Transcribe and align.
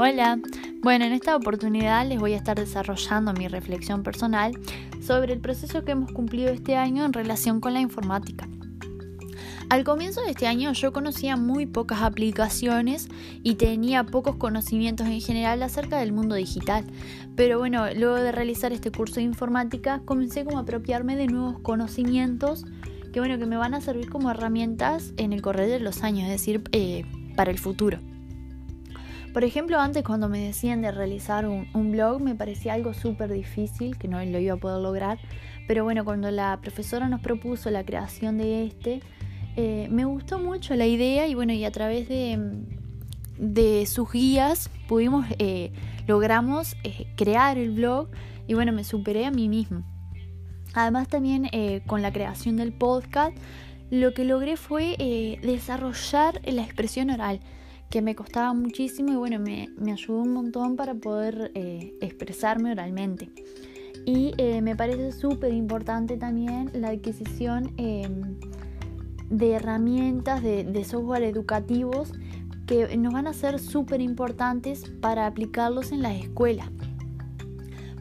Hola, 0.00 0.38
bueno, 0.80 1.06
en 1.06 1.12
esta 1.12 1.34
oportunidad 1.34 2.06
les 2.06 2.20
voy 2.20 2.34
a 2.34 2.36
estar 2.36 2.56
desarrollando 2.56 3.32
mi 3.32 3.48
reflexión 3.48 4.04
personal 4.04 4.52
sobre 5.00 5.32
el 5.32 5.40
proceso 5.40 5.84
que 5.84 5.90
hemos 5.90 6.12
cumplido 6.12 6.50
este 6.50 6.76
año 6.76 7.04
en 7.04 7.12
relación 7.12 7.60
con 7.60 7.74
la 7.74 7.80
informática. 7.80 8.48
Al 9.68 9.82
comienzo 9.82 10.22
de 10.22 10.30
este 10.30 10.46
año 10.46 10.72
yo 10.72 10.92
conocía 10.92 11.36
muy 11.36 11.66
pocas 11.66 12.02
aplicaciones 12.02 13.08
y 13.42 13.56
tenía 13.56 14.04
pocos 14.04 14.36
conocimientos 14.36 15.08
en 15.08 15.20
general 15.20 15.64
acerca 15.64 15.98
del 15.98 16.12
mundo 16.12 16.36
digital. 16.36 16.84
Pero 17.34 17.58
bueno, 17.58 17.92
luego 17.92 18.14
de 18.14 18.30
realizar 18.30 18.72
este 18.72 18.92
curso 18.92 19.16
de 19.16 19.22
informática 19.22 20.02
comencé 20.04 20.44
como 20.44 20.58
a 20.58 20.60
apropiarme 20.60 21.16
de 21.16 21.26
nuevos 21.26 21.58
conocimientos 21.58 22.64
que 23.12 23.18
bueno, 23.18 23.36
que 23.36 23.46
me 23.46 23.56
van 23.56 23.74
a 23.74 23.80
servir 23.80 24.08
como 24.08 24.30
herramientas 24.30 25.12
en 25.16 25.32
el 25.32 25.42
correr 25.42 25.68
de 25.68 25.80
los 25.80 26.04
años, 26.04 26.24
es 26.26 26.30
decir, 26.30 26.62
eh, 26.70 27.04
para 27.34 27.50
el 27.50 27.58
futuro. 27.58 27.98
Por 29.38 29.44
ejemplo, 29.44 29.78
antes 29.78 30.02
cuando 30.02 30.28
me 30.28 30.40
decían 30.40 30.82
de 30.82 30.90
realizar 30.90 31.46
un, 31.46 31.92
blog 31.92 32.20
me 32.20 32.34
parecía 32.34 32.74
algo 32.74 32.92
súper 32.92 33.32
difícil, 33.32 33.96
que 33.96 34.08
no 34.08 34.20
lo 34.24 34.40
iba 34.40 34.54
a 34.54 34.56
poder 34.56 34.80
lograr, 34.82 35.20
pero 35.68 35.84
bueno, 35.84 36.04
cuando 36.04 36.28
la 36.32 36.58
profesora 36.60 37.08
nos 37.08 37.20
propuso 37.20 37.70
la 37.70 37.84
creación 37.84 38.36
de 38.36 38.64
este, 38.64 39.00
eh, 39.54 39.86
me 39.92 40.06
gustó 40.06 40.40
mucho 40.40 40.74
la 40.74 40.86
idea 40.86 41.28
y 41.28 41.36
bueno, 41.36 41.52
y 41.52 41.64
a 41.64 41.70
través 41.70 42.08
de, 42.08 43.86
sus 43.86 44.10
guías 44.10 44.70
pudimos, 44.88 45.24
eh, 45.38 45.70
logramos 46.08 46.74
eh, 46.82 47.06
crear 47.14 47.58
el 47.58 47.70
blog 47.70 48.08
y 48.48 48.54
bueno, 48.54 48.72
me 48.72 48.82
superé 48.82 49.24
a 49.24 49.30
mí 49.30 49.48
mismo. 49.48 49.84
Además 50.74 51.06
también 51.06 51.48
con 51.86 52.02
la 52.02 52.12
creación 52.12 52.56
del 52.56 52.72
podcast, 52.72 53.36
lo 53.88 54.14
que 54.14 54.24
logré 54.24 54.56
fue 54.56 55.38
desarrollar 55.42 56.40
la 56.44 56.62
expresión 56.64 57.10
oral 57.10 57.38
que 57.90 58.02
me 58.02 58.14
costaba 58.14 58.52
muchísimo 58.52 59.12
y 59.12 59.16
bueno, 59.16 59.38
me, 59.38 59.70
ayudó 59.90 60.18
un 60.18 60.32
montón 60.32 60.76
para 60.76 60.94
poder 60.94 61.50
eh, 61.54 61.94
expresarme 62.00 62.72
oralmente. 62.72 63.30
Y 64.04 64.32
eh, 64.38 64.60
me 64.62 64.76
parece 64.76 65.12
súper 65.12 65.52
importante 65.52 66.16
también 66.16 66.70
la 66.74 66.88
adquisición 66.88 67.72
em, 67.76 68.36
de 69.30 69.52
herramientas, 69.52 70.42
de, 70.42 70.84
software 70.84 71.22
educativos 71.24 72.12
que 72.66 72.96
nos 72.96 73.12
van 73.12 73.26
a 73.26 73.32
ser 73.32 73.58
súper 73.58 74.00
importantes 74.00 74.90
para 75.00 75.26
aplicarlos 75.26 75.92
en 75.92 76.02
las 76.02 76.16
escuelas. 76.16 76.68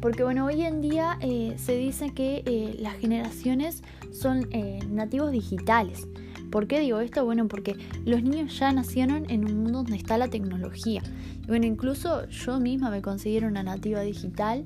Porque 0.00 0.22
bueno, 0.22 0.46
hoy 0.46 0.62
en 0.62 0.80
día 0.80 1.18
eh, 1.20 1.54
se 1.56 1.76
dice 1.76 2.10
que 2.10 2.76
las 2.78 2.94
generaciones 2.96 3.82
son 4.12 4.48
nativos 4.90 5.32
digitales. 5.32 6.06
¿Por 6.54 6.68
qué 6.68 6.78
digo 6.78 7.00
esto? 7.00 7.24
Bueno, 7.24 7.48
porque 7.48 7.76
los 8.04 8.22
niños 8.22 8.56
ya 8.60 8.70
nacieron 8.70 9.28
en 9.28 9.44
un 9.44 9.64
mundo 9.64 9.78
donde 9.78 9.96
está 9.96 10.18
la 10.18 10.28
tecnología. 10.28 11.02
Bueno, 11.48 11.66
incluso 11.66 12.28
yo 12.28 12.60
misma 12.60 12.90
me 12.90 13.02
considero 13.02 13.48
una 13.48 13.64
nativa 13.64 14.02
digital 14.02 14.64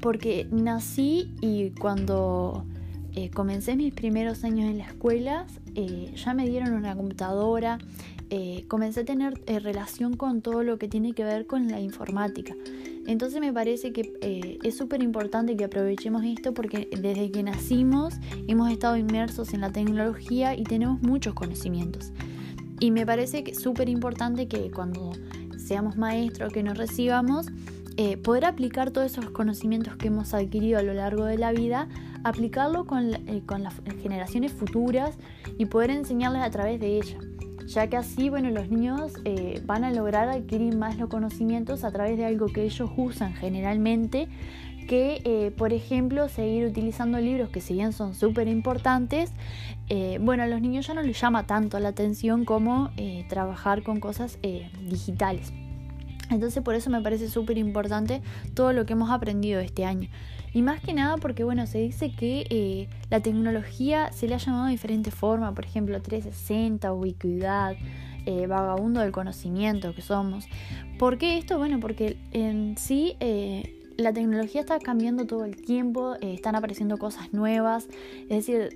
porque 0.00 0.48
nací 0.50 1.32
y 1.40 1.70
cuando 1.78 2.66
eh, 3.14 3.30
comencé 3.30 3.76
mis 3.76 3.94
primeros 3.94 4.42
años 4.42 4.68
en 4.68 4.78
la 4.78 4.86
escuela 4.86 5.46
eh, 5.76 6.12
ya 6.16 6.34
me 6.34 6.48
dieron 6.48 6.72
una 6.72 6.96
computadora, 6.96 7.78
eh, 8.30 8.64
comencé 8.66 9.02
a 9.02 9.04
tener 9.04 9.40
relación 9.46 10.16
con 10.16 10.42
todo 10.42 10.64
lo 10.64 10.76
que 10.76 10.88
tiene 10.88 11.12
que 11.12 11.22
ver 11.22 11.46
con 11.46 11.68
la 11.68 11.78
informática. 11.78 12.52
Entonces 13.06 13.40
me 13.40 13.52
parece 13.52 13.92
que 13.92 14.12
eh, 14.20 14.58
es 14.62 14.76
súper 14.76 15.02
importante 15.02 15.56
que 15.56 15.64
aprovechemos 15.64 16.24
esto 16.24 16.54
porque 16.54 16.88
desde 16.90 17.30
que 17.30 17.42
nacimos 17.42 18.14
hemos 18.46 18.70
estado 18.70 18.96
inmersos 18.96 19.54
en 19.54 19.60
la 19.62 19.70
tecnología 19.70 20.56
y 20.56 20.64
tenemos 20.64 21.02
muchos 21.02 21.34
conocimientos. 21.34 22.12
Y 22.78 22.90
me 22.90 23.04
parece 23.04 23.54
súper 23.54 23.88
importante 23.88 24.48
que 24.48 24.70
cuando 24.70 25.12
seamos 25.56 25.96
maestros, 25.96 26.52
que 26.52 26.62
nos 26.62 26.78
recibamos, 26.78 27.46
eh, 27.96 28.16
poder 28.16 28.44
aplicar 28.44 28.90
todos 28.90 29.12
esos 29.12 29.30
conocimientos 29.30 29.96
que 29.96 30.08
hemos 30.08 30.32
adquirido 30.32 30.78
a 30.78 30.82
lo 30.82 30.94
largo 30.94 31.24
de 31.24 31.38
la 31.38 31.52
vida, 31.52 31.88
aplicarlo 32.24 32.86
con, 32.86 33.14
eh, 33.14 33.42
con 33.46 33.62
las 33.62 33.74
generaciones 34.00 34.52
futuras 34.52 35.18
y 35.58 35.66
poder 35.66 35.90
enseñarles 35.90 36.42
a 36.42 36.50
través 36.50 36.80
de 36.80 36.98
ellas 36.98 37.31
ya 37.72 37.86
que 37.88 37.96
así, 37.96 38.28
bueno, 38.28 38.50
los 38.50 38.68
niños 38.68 39.12
eh, 39.24 39.62
van 39.64 39.84
a 39.84 39.90
lograr 39.90 40.28
adquirir 40.28 40.76
más 40.76 40.98
los 40.98 41.08
conocimientos 41.08 41.84
a 41.84 41.90
través 41.90 42.16
de 42.16 42.24
algo 42.24 42.46
que 42.46 42.64
ellos 42.64 42.90
usan 42.96 43.34
generalmente, 43.34 44.28
que 44.88 45.22
eh, 45.24 45.52
por 45.56 45.72
ejemplo 45.72 46.28
seguir 46.28 46.66
utilizando 46.66 47.18
libros 47.18 47.50
que 47.50 47.60
si 47.60 47.74
bien 47.74 47.92
son 47.92 48.14
súper 48.14 48.48
importantes, 48.48 49.32
eh, 49.88 50.18
bueno, 50.20 50.42
a 50.42 50.46
los 50.46 50.60
niños 50.60 50.86
ya 50.86 50.94
no 50.94 51.02
les 51.02 51.20
llama 51.20 51.46
tanto 51.46 51.78
la 51.78 51.90
atención 51.90 52.44
como 52.44 52.90
trabajar 53.28 53.82
con 53.82 54.00
cosas 54.00 54.38
digitales. 54.88 55.52
Entonces 56.34 56.62
por 56.62 56.74
eso 56.74 56.90
me 56.90 57.00
parece 57.00 57.28
súper 57.28 57.58
importante 57.58 58.22
todo 58.54 58.72
lo 58.72 58.86
que 58.86 58.94
hemos 58.94 59.10
aprendido 59.10 59.60
este 59.60 59.84
año. 59.84 60.08
Y 60.54 60.62
más 60.62 60.80
que 60.80 60.92
nada 60.92 61.16
porque, 61.16 61.44
bueno, 61.44 61.66
se 61.66 61.78
dice 61.78 62.12
que 62.12 62.46
eh, 62.50 62.88
la 63.10 63.20
tecnología 63.20 64.12
se 64.12 64.28
le 64.28 64.34
ha 64.34 64.38
llamado 64.38 64.66
de 64.66 64.72
diferentes 64.72 65.14
formas, 65.14 65.54
por 65.54 65.64
ejemplo, 65.64 66.00
360, 66.00 66.92
ubicuidad, 66.92 67.74
eh, 68.26 68.46
vagabundo 68.46 69.00
del 69.00 69.12
conocimiento 69.12 69.94
que 69.94 70.02
somos. 70.02 70.46
¿Por 70.98 71.16
qué 71.16 71.38
esto? 71.38 71.56
Bueno, 71.56 71.80
porque 71.80 72.18
en 72.32 72.76
sí 72.76 73.16
eh, 73.20 73.78
la 73.96 74.12
tecnología 74.12 74.60
está 74.60 74.78
cambiando 74.78 75.26
todo 75.26 75.46
el 75.46 75.56
tiempo, 75.56 76.16
están 76.20 76.54
apareciendo 76.54 76.98
cosas 76.98 77.32
nuevas, 77.32 77.88
es 78.28 78.46
decir, 78.46 78.70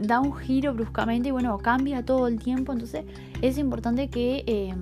da 0.00 0.20
un 0.20 0.34
giro 0.34 0.74
bruscamente 0.74 1.28
y 1.28 1.32
bueno, 1.32 1.58
cambia 1.58 2.04
todo 2.04 2.28
el 2.28 2.38
tiempo, 2.38 2.72
entonces 2.72 3.04
es 3.42 3.58
importante 3.58 4.08
que 4.08 4.74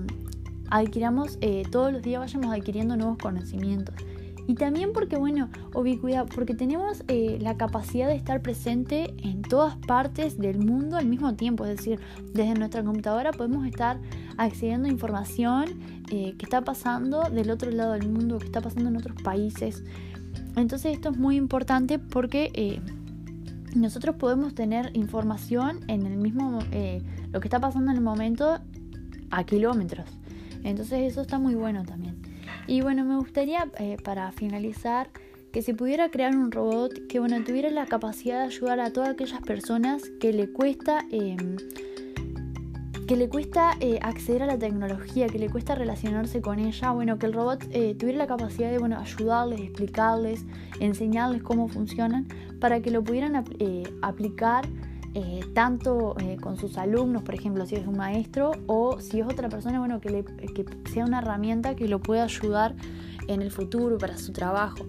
adquiramos, 0.70 1.38
todos 1.70 1.92
los 1.92 2.02
días 2.02 2.20
vayamos 2.20 2.54
adquiriendo 2.54 2.96
nuevos 2.96 3.18
conocimientos. 3.18 3.94
Y 4.48 4.54
también 4.54 4.92
porque, 4.92 5.16
bueno, 5.16 5.48
ubicuidad, 5.74 6.26
porque 6.32 6.54
tenemos 6.54 7.02
eh, 7.08 7.38
la 7.40 7.56
capacidad 7.56 8.06
de 8.06 8.14
estar 8.14 8.42
presente 8.42 9.14
en 9.22 9.42
todas 9.42 9.76
partes 9.76 10.38
del 10.38 10.58
mundo 10.58 10.96
al 10.96 11.06
mismo 11.06 11.34
tiempo. 11.34 11.64
Es 11.64 11.76
decir, 11.76 11.98
desde 12.32 12.54
nuestra 12.54 12.84
computadora 12.84 13.32
podemos 13.32 13.66
estar 13.66 13.98
accediendo 14.36 14.86
a 14.88 14.92
información 14.92 15.80
eh, 16.10 16.34
que 16.38 16.44
está 16.44 16.62
pasando 16.62 17.22
del 17.24 17.50
otro 17.50 17.72
lado 17.72 17.94
del 17.94 18.08
mundo, 18.08 18.38
que 18.38 18.46
está 18.46 18.60
pasando 18.60 18.88
en 18.88 18.96
otros 18.96 19.20
países. 19.22 19.82
Entonces 20.54 20.92
esto 20.92 21.10
es 21.10 21.16
muy 21.16 21.36
importante 21.36 21.98
porque 21.98 22.52
eh, 22.54 22.80
nosotros 23.74 24.14
podemos 24.14 24.54
tener 24.54 24.90
información 24.94 25.80
en 25.88 26.06
el 26.06 26.16
mismo, 26.16 26.60
lo 27.32 27.40
que 27.40 27.48
está 27.48 27.58
pasando 27.58 27.90
en 27.90 27.98
el 27.98 28.02
momento 28.02 28.60
a 29.30 29.44
kilómetros. 29.44 30.06
Entonces 30.66 31.12
eso 31.12 31.20
está 31.20 31.38
muy 31.38 31.54
bueno 31.54 31.84
también. 31.84 32.16
Y 32.66 32.80
bueno, 32.80 33.04
me 33.04 33.16
gustaría 33.16 33.70
eh, 33.78 33.96
para 34.02 34.32
finalizar 34.32 35.10
que 35.52 35.62
se 35.62 35.74
pudiera 35.74 36.10
crear 36.10 36.36
un 36.36 36.50
robot 36.50 37.06
que 37.08 37.20
bueno, 37.20 37.42
tuviera 37.44 37.70
la 37.70 37.86
capacidad 37.86 38.40
de 38.40 38.46
ayudar 38.46 38.80
a 38.80 38.92
todas 38.92 39.10
aquellas 39.10 39.40
personas 39.42 40.02
que 40.20 40.32
le 40.32 40.52
cuesta... 40.52 41.04
Em, 41.10 41.56
que 43.06 43.14
le 43.14 43.28
cuesta 43.28 43.76
eh, 43.78 44.00
acceder 44.02 44.42
a 44.42 44.46
la 44.46 44.58
tecnología, 44.58 45.28
que 45.28 45.38
le 45.38 45.48
cuesta 45.48 45.76
relacionarse 45.76 46.40
con 46.40 46.58
ella, 46.58 46.90
bueno, 46.90 47.20
que 47.20 47.26
el 47.26 47.34
robot 47.34 47.64
eh, 47.70 47.94
tuviera 47.94 48.18
la 48.18 48.26
capacidad 48.26 48.68
de 48.68 48.78
bueno, 48.78 48.98
ayudarles, 48.98 49.60
explicarles, 49.60 50.44
enseñarles 50.80 51.44
cómo 51.44 51.68
funcionan, 51.68 52.26
para 52.58 52.80
que 52.80 52.90
lo 52.90 53.04
pudieran 53.04 53.44
aplicar 54.02 54.66
eh, 55.18 55.40
tanto 55.54 56.14
eh, 56.18 56.36
con 56.38 56.58
sus 56.58 56.76
alumnos, 56.76 57.22
por 57.22 57.34
ejemplo, 57.34 57.64
si 57.64 57.74
es 57.74 57.86
un 57.86 57.96
maestro, 57.96 58.50
o 58.66 59.00
si 59.00 59.20
es 59.20 59.26
otra 59.26 59.48
persona, 59.48 59.78
bueno, 59.78 59.98
que, 59.98 60.10
le, 60.10 60.24
que 60.24 60.66
sea 60.92 61.06
una 61.06 61.20
herramienta 61.20 61.74
que 61.74 61.88
lo 61.88 62.00
pueda 62.00 62.24
ayudar 62.24 62.74
en 63.26 63.40
el 63.40 63.50
futuro 63.50 63.96
para 63.96 64.18
su 64.18 64.34
trabajo. 64.34 64.84